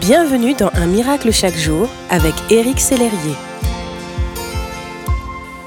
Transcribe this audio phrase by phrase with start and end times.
[0.00, 3.34] Bienvenue dans Un miracle chaque jour avec Éric Sellerier.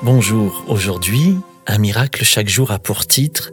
[0.03, 1.35] Bonjour, aujourd'hui,
[1.65, 3.51] Un miracle chaque jour a pour titre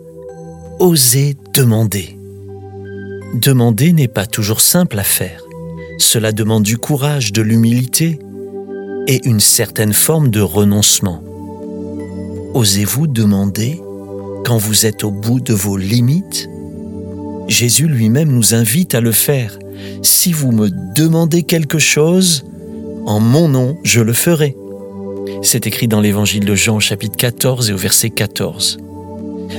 [0.79, 2.19] Oser demander.
[3.35, 5.43] Demander n'est pas toujours simple à faire.
[5.99, 8.19] Cela demande du courage, de l'humilité
[9.07, 11.23] et une certaine forme de renoncement.
[12.55, 13.81] Osez-vous demander
[14.45, 16.51] quand vous êtes au bout de vos limites?
[17.49, 19.59] Jésus lui-même nous invite à le faire.
[20.03, 22.45] Si vous me demandez quelque chose,
[23.07, 24.57] en mon nom, je le ferai.
[25.43, 28.79] C'est écrit dans l'évangile de Jean chapitre 14 et au verset 14.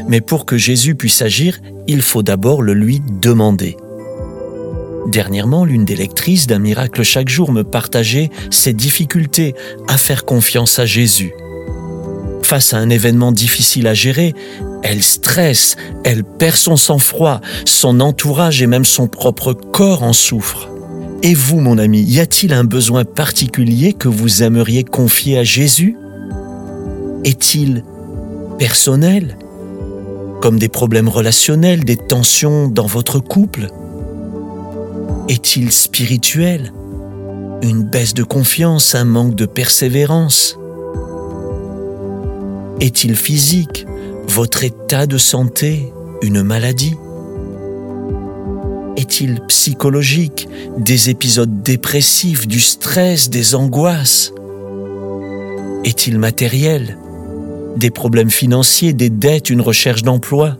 [0.07, 3.77] Mais pour que Jésus puisse agir, il faut d'abord le lui demander.
[5.07, 9.55] Dernièrement, l'une des lectrices d'un miracle chaque jour me partageait ses difficultés
[9.87, 11.31] à faire confiance à Jésus.
[12.43, 14.33] Face à un événement difficile à gérer,
[14.83, 20.69] elle stresse, elle perd son sang-froid, son entourage et même son propre corps en souffrent.
[21.23, 25.97] Et vous, mon ami, y a-t-il un besoin particulier que vous aimeriez confier à Jésus?
[27.23, 27.83] Est-il
[28.59, 29.37] personnel?
[30.41, 33.69] Comme des problèmes relationnels, des tensions dans votre couple?
[35.27, 36.71] Est-il spirituel?
[37.63, 40.57] Une baisse de confiance, un manque de persévérance?
[42.79, 43.87] Est-il physique?
[44.27, 46.95] Votre état de santé une maladie?
[48.95, 50.47] Est-il psychologique
[50.77, 54.33] Des épisodes dépressifs, du stress, des angoisses?
[55.83, 56.97] Est-il matériel
[57.75, 60.57] Des problèmes financiers, des dettes, une recherche d'emploi?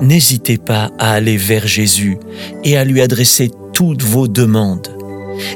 [0.00, 2.18] N'hésitez pas à aller vers Jésus
[2.64, 4.93] et à lui adresser toutes vos demandes.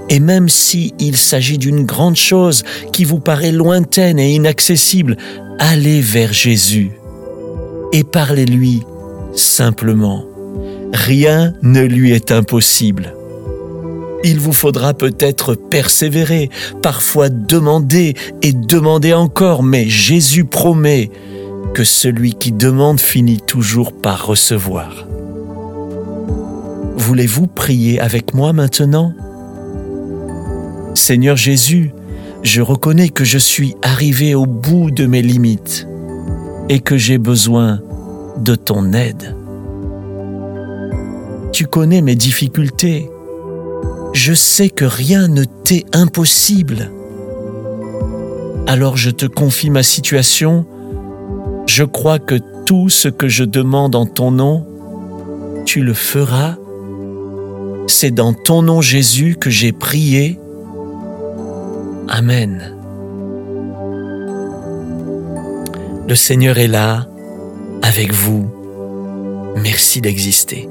[0.09, 5.17] Et même si il s'agit d'une grande chose qui vous paraît lointaine et inaccessible,
[5.59, 6.93] allez vers Jésus
[7.93, 8.83] et parlez-lui
[9.35, 10.25] simplement.
[10.93, 13.15] Rien ne lui est impossible.
[14.25, 16.51] Il vous faudra peut-être persévérer,
[16.83, 21.11] parfois demander et demander encore, mais Jésus promet
[21.73, 25.07] que celui qui demande finit toujours par recevoir.
[26.97, 29.15] Voulez-vous prier avec moi maintenant?
[30.99, 31.93] Seigneur Jésus,
[32.43, 35.87] je reconnais que je suis arrivé au bout de mes limites
[36.69, 37.81] et que j'ai besoin
[38.39, 39.35] de ton aide.
[41.53, 43.09] Tu connais mes difficultés.
[44.13, 46.91] Je sais que rien ne t'est impossible.
[48.67, 50.67] Alors je te confie ma situation.
[51.67, 54.67] Je crois que tout ce que je demande en ton nom,
[55.65, 56.57] tu le feras.
[57.87, 60.39] C'est dans ton nom Jésus que j'ai prié
[62.09, 62.75] Amen.
[66.09, 67.07] Le Seigneur est là,
[67.83, 68.51] avec vous.
[69.57, 70.69] Merci d'exister.